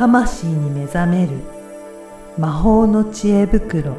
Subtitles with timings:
[0.00, 1.32] 魂に目覚める
[2.38, 3.94] 魔法の知恵袋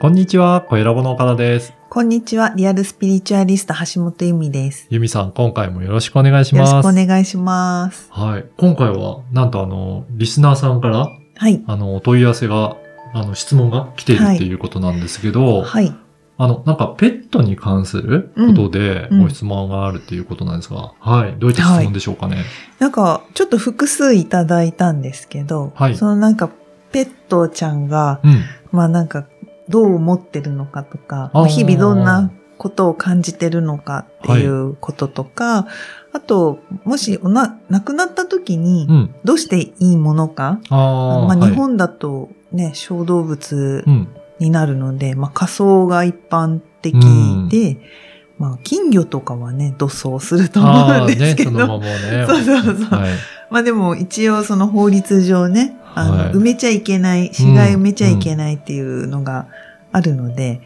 [0.00, 1.72] こんにちは、小ラボの岡田です。
[1.90, 2.52] こんにちは。
[2.54, 4.86] リアルスピリチュアリスト橋本由美です。
[4.90, 6.88] ゆみさん、今回もよろしくお願いしよろます。
[6.88, 8.06] しくお願いします。
[8.12, 8.44] はい。
[8.56, 11.64] 今回は、なんとあの、リスナーさんから、はい。
[11.66, 12.76] あの、お問い合わせが、
[13.12, 15.94] あの、質問が来ているっていうことなんですけど、はい。
[16.38, 21.36] あの、なんか、ペットに関することで、うんご質問があるっていうことなんですが、はい。
[21.38, 22.44] どういった質問でしょうかね。
[22.78, 26.50] なんか、ちょっと複数いただいたんですけど、はいそのなんか、
[26.90, 28.42] ペットちゃんが、うん。
[28.72, 29.26] まあなんか、
[29.68, 32.30] どう思ってるのかとか、日々どんな
[32.62, 35.66] ことを感じてるのかっていうこととか、
[36.12, 39.14] あと、もしおな、亡くなった時にう、ん。
[39.24, 44.08] どうしていいものか、ああ、まあはい日本だとね、小動物うん。
[44.38, 46.94] になるので、まあ仮装が一般的
[47.50, 47.78] で、
[48.38, 52.26] まあ金魚とかはね、土葬すると思うんですね、けど、そのままね。
[52.30, 53.10] そうそうそうはい。
[53.50, 59.48] まあでも一応その法律上ね、あの、はい埋めちゃいけない、死骸埋めちゃいけないっていうのが
[59.90, 60.60] あるので、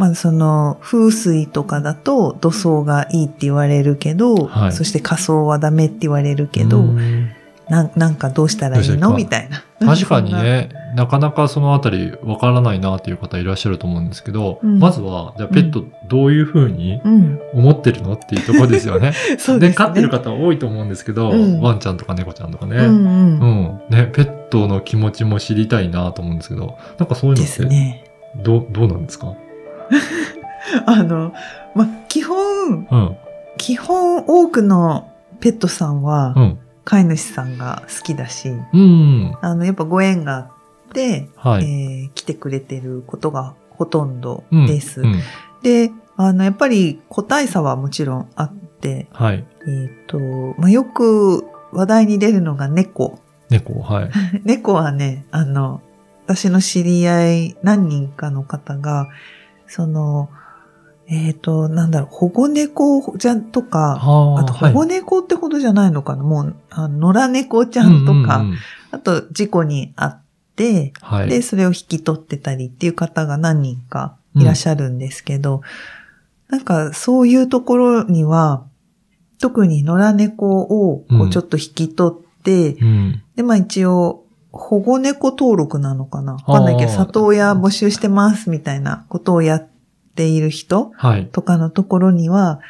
[0.00, 7.28] まあその風水とかだと土葬がいいって言われるけど、はいそして仮装はダメって言われるけど、うん
[7.68, 9.14] なんなんかどうしたらいいの？
[9.14, 9.62] みたいな。
[9.86, 17.00] 確かにね、 なかなかそのあたりわからないなっていう方いらっしゃると思うんですけど、うんまずは、じゃあペットどういうふうに。
[17.54, 19.12] 思ってるのっていうところですよね。
[19.38, 19.74] そうですね。
[19.76, 22.76] 飼ってる方多いと思うんですけど、うんワンちゃんとか猫ちゃんとかね。
[22.76, 22.96] うんううん。
[23.04, 23.80] ん。
[23.90, 28.04] ね、ペットの気持ちも知りたいなと思うんですけど、なんかそういうのでって。
[28.42, 29.28] どう、どうなんですか？
[30.86, 31.32] あの、
[31.74, 33.16] まあ、基本、うん。
[33.56, 35.10] 基本多くの
[35.40, 36.58] ペットさんはう、ん。
[36.84, 39.36] 飼い主さんが好きだし、うん。
[39.42, 40.48] あの、やっぱご縁があっ
[40.92, 41.64] て、はい。
[41.64, 45.02] えー来てくれてることがほとんどうんです。
[45.02, 45.20] うん。
[45.62, 49.44] で、あの、やっぱり個体差はもちろんあって、はい。
[49.66, 50.18] えっ、と、
[50.58, 53.18] まあ、よく話題に出るのが猫。
[53.48, 54.10] 猫、はい。
[54.44, 55.80] 猫はね、あの、
[56.26, 59.08] 私の知り合い何人かの方が、
[59.70, 60.28] その、
[61.08, 68.58] えっ、と、なんだろう、保護猫じゃんとか、ああと保護猫ってほどじゃないのかな、もう、あの野良猫ちゃんとか、うんうんうん
[68.92, 70.22] あと事故にあっ
[70.56, 71.28] て、はい。
[71.28, 75.62] で、それを引き取ってたりっていう方が何人かいらっしゃるんですけど、
[76.48, 78.66] なんかそういうところには、
[79.40, 83.22] 特に野良猫をこううんちょっと引き取って、うん。
[83.36, 86.34] で、まあ一応、保護猫登録なのかな？
[86.34, 89.68] わかんないけど、里親募集してますみたいなことをやっ
[90.14, 91.26] ている人はい。
[91.28, 92.60] とかのところには、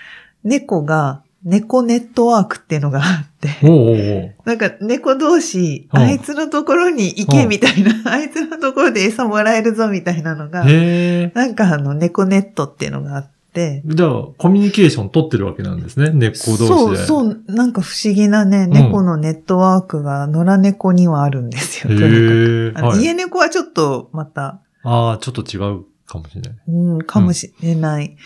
[0.45, 5.99] 猫が猫ネットワークっていうのがあって、おうおなんか猫同士、うん。
[5.99, 10.65] あいつのところに行けみたいな、 あいつのところで餌もらえるぞみたいなのが。
[10.65, 16.11] なんかあの猫ネットっていうのがあって、じゃあ、コミュニケーション取ってるわけなんですね。
[16.11, 16.67] 猫同士で。
[16.67, 21.89] そう、そう、なんか不思議なね、猫のネットワークが野良猫にはあるんですよ。
[21.89, 22.73] とにかくへえ。
[22.77, 23.01] あのはい。
[23.01, 26.53] 家猫はちょっとまた、ああ、ちょっと違うかもしれない。
[26.69, 28.17] うん、かもしれない。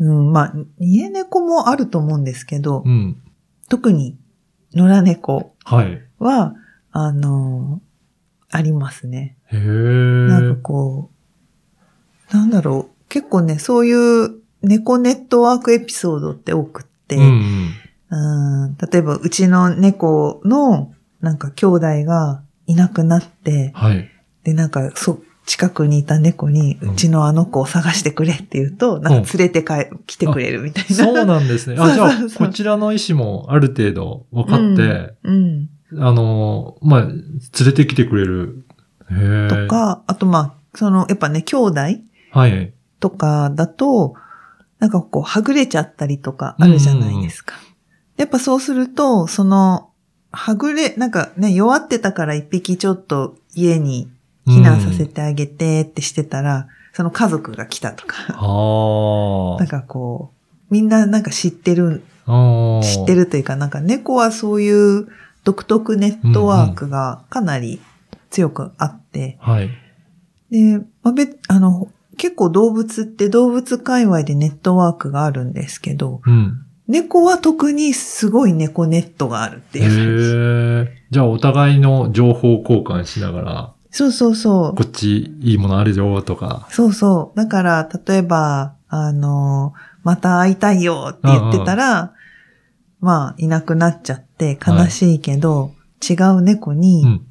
[0.00, 3.20] うん、まあ、家猫もあると思うんですけど、うん。
[3.68, 4.16] 特に
[4.72, 6.02] 野良猫はい。
[6.18, 6.54] は、
[6.90, 7.80] あの
[8.50, 9.36] ありますね。
[9.52, 9.60] へえ。
[9.60, 11.10] なんかこ
[12.32, 17.74] う、なんだろう、結構ね、そういう猫ネットワークエピソードって多くって、うんうん。
[18.10, 24.10] うん例えばうちの猫のなんか兄弟がいなくなって、はい。
[24.44, 30.94] で、なんか、そ、近くにいた猫に、うんうちのあの子を探してくれって言うと、なんか連れて帰、来てくれるみたいな。
[30.94, 31.76] そうなんですね。
[31.80, 35.68] あ、じゃあこちらの意思もある程度分かって、うん。
[35.98, 37.18] あの、まあ、連
[37.64, 38.66] れてきてくれる。
[39.10, 39.48] へえ。
[39.48, 39.66] と。
[39.68, 41.80] か、あとまあ、その、やっぱね、兄弟
[42.30, 42.74] はい。
[43.00, 44.14] とかだと、
[44.78, 47.54] なんかこう、はぐれちゃったりとかあるじゃないですか。
[48.16, 49.90] やっぱそうすると、その、
[50.30, 54.08] はぐれ、なんかね、弱ってたから一匹ちょっと家に
[54.46, 60.38] 避難させてあげてってしてたら、その家族が来たとか、あなんかこう、
[60.70, 62.80] みんななんか知ってる、あ。
[62.82, 63.20] 知ってる。
[63.20, 65.08] るというか、なんか猫はそういう
[65.44, 67.80] 独特ネットワークがかなり
[68.30, 69.70] 強くあって、はい。
[70.50, 76.64] で、まあ、べあの、結構動物って動物界隈でネットワークがあるんですけど、うん。
[76.86, 80.92] 猫は特にすごい猫ネットがあるってへいう感じ。
[80.92, 81.04] え。
[81.10, 84.74] じゃあ、お互いの情報交換しながら、そうそうそう。
[84.74, 86.66] こっちいいものあるよとか。
[86.70, 87.36] そうそう。
[87.36, 89.72] だから、例えば、あの、
[90.02, 92.14] また会いたいよって言ってたら、
[93.00, 95.72] まあ、いなくなっちゃって悲しいけど、
[96.08, 97.26] 違う猫に、うん。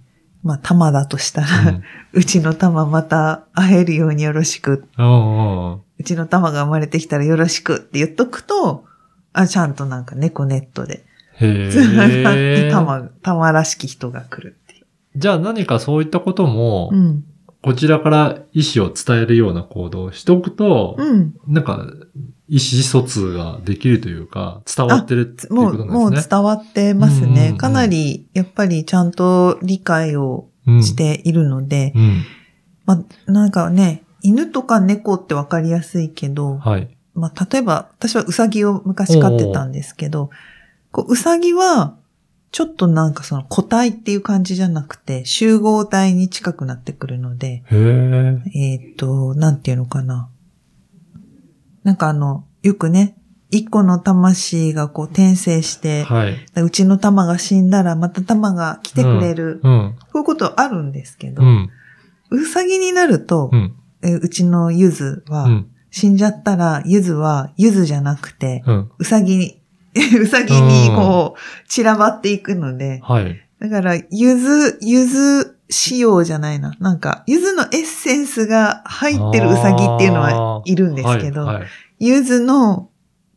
[0.48, 1.84] まあ、玉だとしたら、うん
[2.14, 8.86] うちの玉また会えるようによろしく、うんうんうちの玉が生まれてきたらよろしくって言っとくと、
[9.34, 12.72] あ、ちゃんとなんか猫ネットで、へつながってえ。
[12.72, 14.86] 玉、玉らしき人が来るっていう。
[15.16, 17.24] じゃあ何かそういったことも、うん。
[17.62, 21.36] こちらから意思を伝えるような行動をしておくと、うん。
[21.48, 21.86] なんか、
[22.50, 26.30] 意思疎通ができるというか、伝わってるっていうもう、こともうなんですね。
[26.32, 27.34] 伝わってますうんうんうん。
[27.36, 32.24] ねかなり、やっぱりちゃんと理解をうんしているので、うん。
[32.86, 36.90] まあ、なんかね、犬とか猫ってわかりやすいけど、はい。
[37.14, 40.30] まあ、例えば、私はウサギを昔飼ってたんですけど、
[40.92, 41.96] こうウサギは、
[42.52, 48.42] ちょっとなんかその個体っていう感じじゃなくて、集合体に近くなってくるので、へえ。
[48.56, 50.30] えっ、と、なんていうのかな。
[51.88, 53.16] なんかあの、よくね、
[53.50, 56.36] 一個の魂がこう転生して、はい。
[56.62, 59.62] うちの玉が死んだらまた玉が来てくれる。
[59.64, 59.96] うん。
[60.12, 61.70] こういうことあるんですけど、うん。
[62.30, 63.74] うさぎになると、うん。
[64.04, 65.72] えうちのゆずは、うん。
[65.90, 68.92] 死んじゃったら、ゆずは、ゆずじゃなくて、うん。
[68.98, 69.62] うさぎに、
[70.22, 73.40] うさぎにこう、散らばっていくので、はい。
[73.62, 76.74] だから、ゆず、ゆず仕様じゃないな。
[76.80, 81.56] なんか、ゆずのエッセンスが入ってるうさぎっていうのはいるんですけど、はい。
[81.58, 81.68] はい
[82.00, 82.90] ゆずの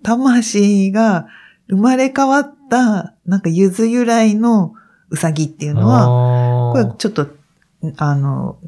[0.02, 1.26] 魂が
[1.68, 4.74] 生まれ変わった、なんかゆず由来の
[5.08, 7.28] うさぎっていうのは、はこれちょっと、
[7.96, 8.58] あの、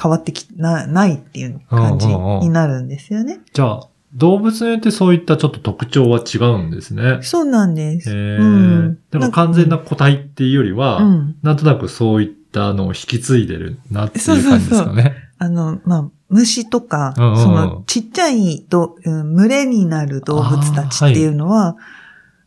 [0.00, 3.40] 変わってきな、ないっていう感じうんうんうんになるんですよね。
[3.52, 7.18] じゃあ、動物によってそういったちょっと特徴は違うんですね。
[7.22, 8.10] そうなんです。
[8.10, 11.36] うんでも完全な個体っていうよりは、うん。
[11.42, 15.14] なんとなくそういったのを引き継いでるなっていうそうそうそう感じですかね。
[15.38, 21.76] あの、まあ、虫とか、うんうんうんそのちっちゃいど、うん群れになる動物たちっていうのは、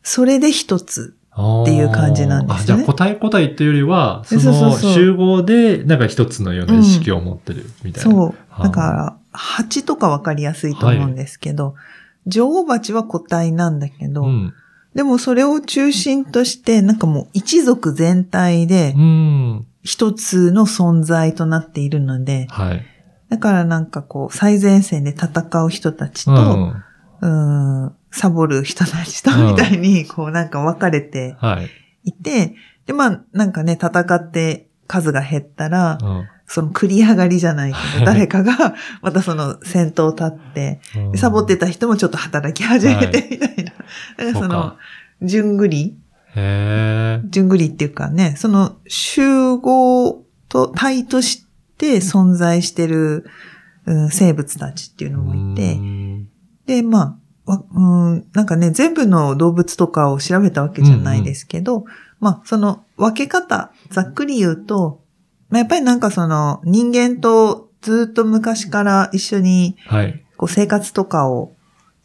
[0.04, 1.16] それで一つ。
[1.34, 8.12] っていう感じなんですねあ、じゃあ個体個体っていうよりは、そそうそうそうの集合でなんか一つのような意識を持ってるみたいな。
[8.12, 8.36] そう。
[8.50, 11.76] あーだから、蜂とかわかりやすいと思うんですけど、
[12.28, 14.54] 女王蜂は個体なんだけど、うん。
[14.94, 19.66] でもそれを中心として、なんかもう一族全体でうん。
[19.84, 22.86] 一つの存在となっているので、はい。
[23.30, 26.84] だからなんかこう、最前線で戦う人たちと、うん。
[27.22, 31.70] うーん、サボる人たちとうんみたいに、こうなんか分かれてはい。
[32.04, 32.56] いて、
[32.86, 40.82] で、まあなんかね、戦って数が減ったら、うんその繰り上がりじゃないけはいど、誰かがまたその先頭立って、
[41.14, 43.64] でサボってた人もちょっと働き始めてみたいな。
[43.64, 43.76] だか
[44.18, 44.78] らそのそうか、
[45.22, 45.98] 順繰り
[46.36, 47.28] へえ。
[47.30, 51.46] 順繰りっていうかね、その集合と体とし
[51.78, 53.26] て存在してる、
[53.86, 56.30] うん生物たちっていうのもいてう、ん
[56.68, 57.18] で、ま
[57.48, 61.86] あ、わうん、なんかね、全部の動物とかを調べたわけじゃないですけど、
[62.20, 65.02] まあ、その分け方、ざっくり言うと、
[65.50, 70.24] まあ、やっぱりなんかその人間とずっと昔から一緒にはい。
[70.38, 71.52] こう生活とかを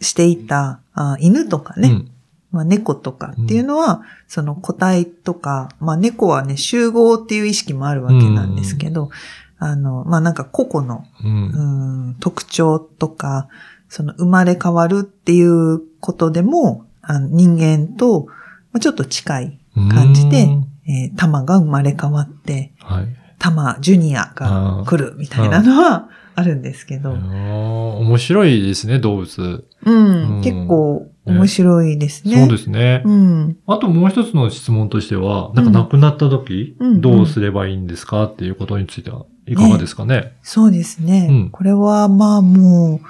[0.01, 2.13] していたあ犬とかね、うん
[2.51, 9.11] まあ、猫とかっていうのは、その個体とか、まあ、猫はね、集合っていう意識もあるわけなんですけど、
[9.59, 12.09] あの、まあ、なんか個々のうん。
[12.09, 13.49] うん特徴とか、
[13.89, 18.27] その生まれ変わるっていうことでも、あの人間と
[18.73, 23.07] まあちょっと近い感じでうん、えー、タマが生まれ変わって、はい。
[23.47, 29.65] タマジュニアが来るみたいなのはあるんですけど、面白いですね、動物。
[29.85, 32.41] うん、うん結構面白いですね。
[32.41, 33.03] そうですね。
[33.05, 33.57] うん。
[33.67, 40.37] あともう一つの質問としては、なんか亡くなった時、うんどうすればいいんですかっていうことについてはいかがですかね？
[40.43, 41.29] そうですね。
[41.31, 43.07] うんこれはまあもう、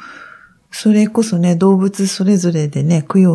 [0.70, 3.34] それこそね、動物それぞれでね、供養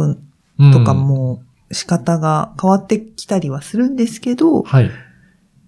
[0.59, 0.93] うんとか。
[0.93, 1.41] も
[1.73, 4.91] 仕方が変わってきたりはするんですけど、はい。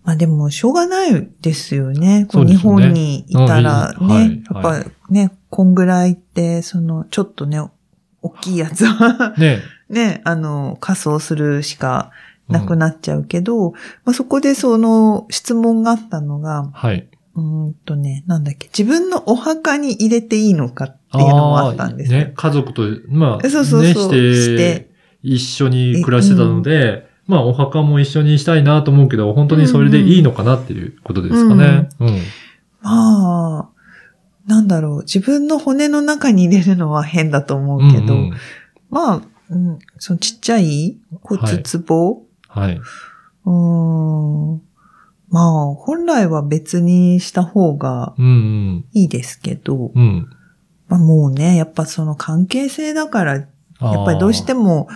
[0.03, 2.25] まあでもしょうがないですよね。
[2.27, 7.59] こそう日本にいたらうんはいね、やっぱね、こんぐらいって、その、ちょっとね、
[8.21, 9.59] 大きいやつは ね。
[9.89, 12.11] ね、あの、仮装するしか
[12.49, 13.71] なくなっちゃうけど、
[14.05, 17.07] まあそこでその質問があったのが、はい。
[17.35, 22.19] うーんとね、なんだっけ、自分のお墓に入れていいのかっていうのもあったんですよ。
[22.19, 24.89] ね、家族と、まあ、そうそうそうね、して、して
[25.23, 31.89] 一緒に暮らしてたので、まあ、お墓も一緒にしたいなと思うけど、本当にそれでいいのかなっていうことですかね。
[31.99, 32.09] うん。
[32.81, 33.69] まあ、
[34.45, 38.33] なんだろう、自分の骨の中に入れるのは変だと思うけど、うんうん
[38.89, 41.41] まあ、うん、そのちっちゃい骨
[41.87, 42.75] 壺、はい。
[42.75, 44.61] うーん、
[45.29, 48.13] まあ、本来は別にした方が。
[48.93, 50.29] いいですけど、うん。
[50.87, 54.87] まあもうね、やっぱその関係性だから、やっぱりどうしても。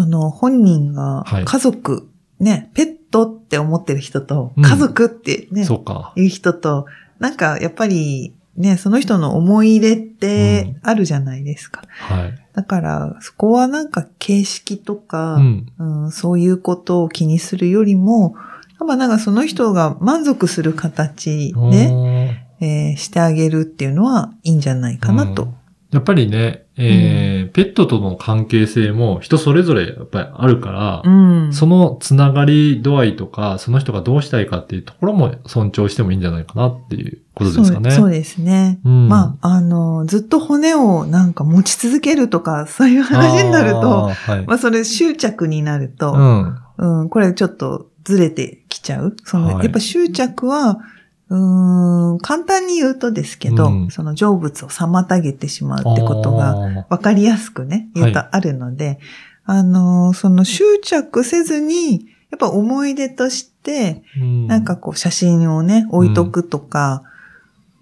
[0.00, 2.08] も、その本人がはい家族、
[2.40, 6.12] ね、ペッ夫って思ってる人と、うん家族ってね、そうか。
[6.16, 6.86] いう人と、
[7.18, 11.82] なんかやっぱりね、その人の思い入れってあるじゃないですか。
[11.88, 12.34] はい。
[12.54, 15.66] だから、そこはなんか形式とか、うん。
[15.78, 18.34] うんそういうことを気にするよりも、
[18.78, 22.42] やっぱなんかその人が満足する形で、ね。
[22.58, 25.48] えーしてあげるっていうのはいいんじゃないかなと。
[25.92, 27.26] やっぱりね、えー
[27.56, 31.10] ペットとの関係性も人それぞれやっぱりあるから、う
[31.48, 31.52] ん。
[31.52, 37.92] そのつながり度合いとか、その人がどうしたいかっていうところも尊重してもいいんじゃないかなっていうことですかね。
[37.92, 38.80] そうですね。
[38.84, 44.46] うんまあ、あの、ずっと骨をなんか持ち続けるとか、そういう話になると、あーはい。
[44.46, 46.58] まあ、それ執着になると、うん。
[46.78, 49.16] うん、これちょっとずれてきちゃう。
[49.24, 50.80] その、はいやっぱ執着は、
[51.28, 53.90] うーん、簡単に言うとですけど、うん。
[53.90, 58.98] その成仏を妨げてしまうってことが、が、わかりやすくね、言うとあるので、
[59.44, 64.46] あの、その執着せずに、やっぱ思い出として、うん。
[64.46, 67.02] なんかこう写真をね、置いとくとか、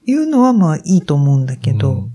[0.06, 2.10] いうのはまあいいと思うんだけど、うん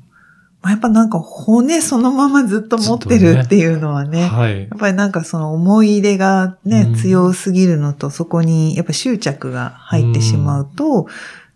[0.61, 4.61] まあ、やっぱなんか骨そのままずっと持ってるっていうのはね、はい。
[4.63, 4.65] や。
[4.65, 6.95] っぱりなんかその思い入れがね、うん。
[6.95, 11.07] 強すぎるのと、そこにやっぱ執着が入ってしまうと、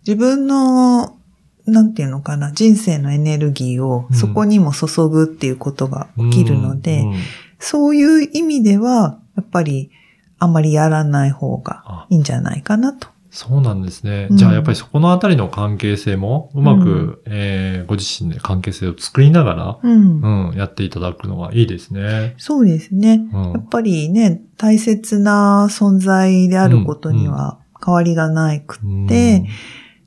[0.06, 1.16] 自分の、
[1.66, 4.16] なんていうのかな、人生のエネルギーをうん。
[4.16, 7.14] そこにも注ぐっていうことが起きるので、うん。
[7.58, 9.90] そういう意味では、やっぱり
[10.38, 13.08] あまりやらない方があいいんじゃないかなと。
[13.34, 14.28] そうなんですね。
[14.30, 20.50] うんじゃあやっぱりそこのあたりの関係性もうまく、うんえーご自身で関係性を作りながら、うん。
[20.50, 22.34] うん、やっていただくのがいいですね。
[22.38, 23.28] そうですね。
[23.32, 29.44] うんやっぱりね、大切な存在であることには変わりがないくって、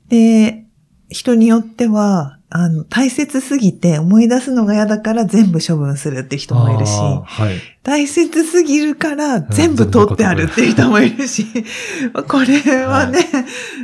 [0.08, 0.64] で、
[1.10, 7.60] 人によっては、あの、大切すぎて思い出すのが嫌だから全部処分するって人もいるし、はい。
[7.82, 11.46] 大切すぎるから全部取ってあるっていう人もいるし、
[12.26, 13.18] これはね、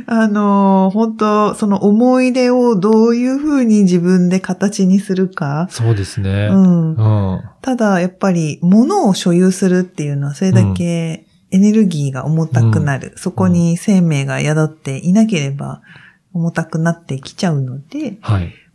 [0.07, 6.49] あの、本当その思い出をどういうふうに自分で形にするか、そうですね。
[6.51, 6.93] ううん。
[6.93, 6.95] ん。
[6.95, 13.13] はただ、やっぱり、物を所有するっていうのは、それだけエネルギーが重たくなる。
[13.15, 15.81] そこに生命が宿っていなければ、
[16.35, 18.19] 重たくなってきちゃうので、い。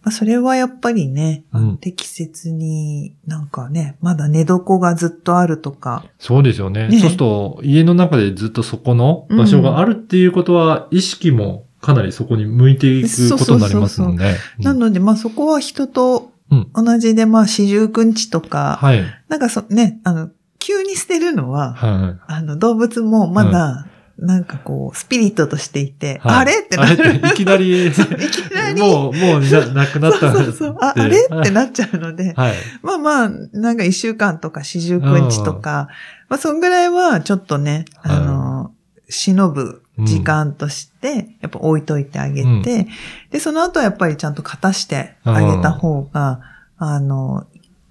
[0.03, 6.89] まあ、それはやっぱりね、うん適切になんかね、まだ寝床がずっとあるとか、そうですよね。
[6.89, 14.37] ねそうすると、家の中でずっとそこの場所があるっていうことは、意識もかなりそこに向いていくことになりますもんね。
[14.59, 19.03] うんなので、まあそこは人とうん同じで、まあ四十九日とか、はい。
[19.29, 22.33] なんかそ、ね、あの、急に捨てるのは、はい。
[22.33, 23.87] あの、動物もまだ、
[24.21, 26.37] なんかこう、スピリットとしていて、はい。
[26.41, 26.61] あれ？
[26.61, 27.17] ってなる。
[27.17, 27.99] いきなり、 いき
[28.55, 28.81] なり。
[28.81, 30.33] もう、もうな、なくなった。
[30.33, 30.77] そうそうそう。
[30.81, 31.17] あ、あれ？
[31.17, 32.55] ってなっちゃうので、はい。
[32.83, 35.89] まあまあ、なんか一週間とか四十九日とか、
[36.29, 38.73] まあそんぐらいはちょっとね、あの、
[39.09, 42.63] 忍ぶ時間として、やっぱ置いといてあげて、うん。
[42.63, 46.41] で、その後はやっぱりちゃんと片してあげた方が、
[46.79, 47.47] あの、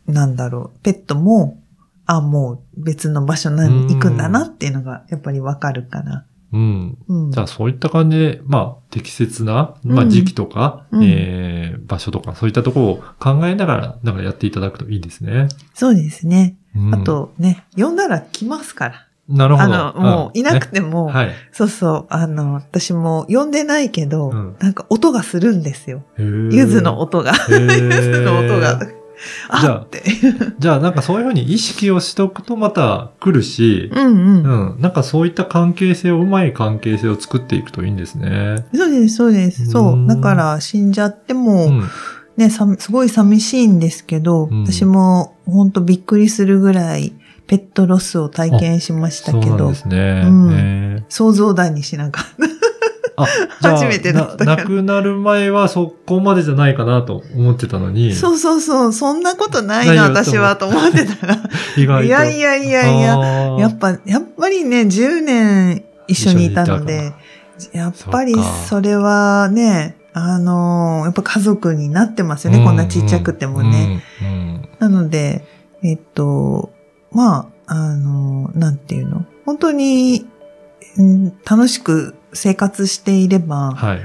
[0.07, 1.57] なんだろう、ペットも、
[2.09, 6.25] あ、もう別の場所に行くんだなっていうのがやっぱりわかるから。
[6.51, 6.97] うん。
[7.07, 7.31] うん。
[7.31, 15.49] じゃあそういった感じで、まあ適切な、まあうん時期とか、うんえー、場所とか、そういったところを考えながら、なんかやっていただくといいですね。
[15.75, 16.57] そうですね。
[16.75, 19.05] うんあ、とね、呼んだら来ますから。
[19.27, 19.75] なるほど。
[19.75, 21.31] あの、もういなくても、ねはい。
[21.51, 26.03] そうそう、あの、私も呼んでないけど、うんなんか音がするんですよ。
[26.17, 27.33] ゆ柚子の音が。
[27.49, 28.79] 柚柚子の音が。
[29.61, 29.87] じゃあ。
[30.59, 34.43] じゃあなんかそういうふうに意識をしておくとまた来るし、うんうん。
[34.43, 34.81] うん。
[34.81, 38.65] なんかそういった関係性を、うまい関係性を作っていくといいんですね。
[38.73, 39.65] そうです、そうです。
[39.67, 39.95] そうう。
[39.95, 41.83] んだから死んじゃっても、うん。
[42.37, 47.13] ね、さすごい寂しいんですけど、うん私も本当びっくりするぐらい
[47.47, 50.23] ペットロスを体験しましたけどそうで、すね。
[50.25, 52.58] うんね想像だにしなかった。
[53.63, 54.55] あ、初めてだったから。
[54.57, 61.37] な亡くなる前はそこまでじゃないかなと思ってたのに、そうそうそう、そんなことないな、私は、と思ってたら。
[61.77, 62.07] 意外と。
[62.07, 67.13] いやいやいやいや、ややっぱ、やっぱりね、10年一緒にいたので、
[67.73, 68.33] やっぱり
[68.67, 74.03] それはね、あのーやっぱ家族になってますよね、こんなちっちゃくてもね。。
[74.79, 75.45] なので、
[75.83, 76.71] えっと、
[77.11, 79.25] まあ、あのーなんていうの？
[79.45, 80.25] 本当に、
[80.97, 83.99] うん楽しく生活していれば、はい。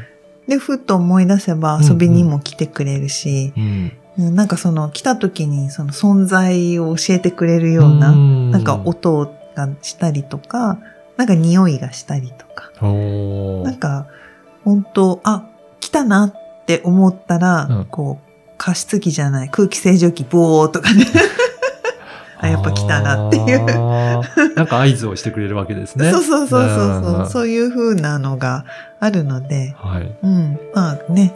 [0.49, 3.63] で、ふっと思い出せば遊びにも来てくれるし、うん。
[3.63, 8.53] うんなんかその来た時にその存在を教えてくれるような、ん。
[8.53, 10.79] なんか音がしたりとか、
[11.17, 14.07] なんか匂いがしたりとか、なんか
[14.63, 15.49] 本当あ、
[15.81, 17.85] 来たなって思ったら、うん。
[17.87, 21.07] こう、加湿器じゃない、空気清浄機ボーとかね、
[22.45, 23.65] あ、やっぱ来たなっていう。
[24.55, 26.11] なんか合図をしてくれるわけですね。
[26.11, 27.23] そうそうそうそうそうう。
[27.23, 28.65] んそういう風なのが
[29.01, 30.17] あるので、はい。
[30.23, 30.59] うん。
[30.75, 31.35] まあね、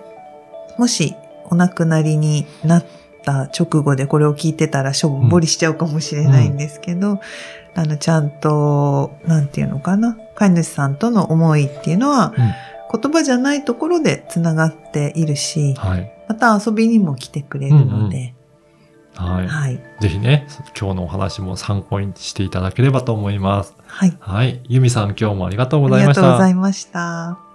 [0.78, 1.14] もし
[1.50, 2.84] お亡くなりになっ
[3.24, 7.20] た直後でこれを聞いてたらしょんぼりしちゃうかもしれないんですけど、
[7.74, 12.34] あの、ちゃんと、なんていうのかな、飼い主さんとの思いっていうのは、
[12.90, 16.12] 言葉じゃないところでつながっているし、はい。
[16.28, 18.34] また遊びにも来てくれるので、
[19.18, 19.48] はい。
[19.48, 19.80] はい。
[20.00, 20.46] ぜひね、
[20.78, 23.74] 今日のお話も参考にしていただければと思います。
[23.86, 24.16] はい。
[24.20, 24.60] はい。
[24.68, 26.20] ゆみさん今日もありがとうごあざいました。
[26.20, 27.47] りがとうございました。